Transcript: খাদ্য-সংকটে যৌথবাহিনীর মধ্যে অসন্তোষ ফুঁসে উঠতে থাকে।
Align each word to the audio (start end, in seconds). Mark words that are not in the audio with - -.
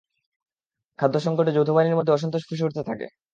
খাদ্য-সংকটে 0.99 1.51
যৌথবাহিনীর 1.53 1.97
মধ্যে 1.97 2.13
অসন্তোষ 2.13 2.41
ফুঁসে 2.47 2.65
উঠতে 2.67 2.81
থাকে। 2.89 3.05